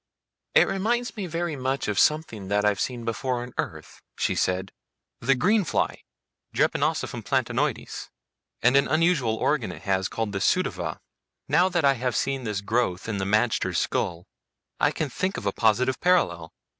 [0.55, 4.71] "It reminds me very much of something that I've seen before on Earth," she said.
[5.19, 6.01] "The green fly
[6.55, 8.09] Drepanosiphum platanoides
[8.63, 10.97] and an unusual organ it has, called the pseudova.
[11.47, 14.25] Now that I have seen this growth in the magter's skull,
[14.79, 16.51] I can think of a positive parallel.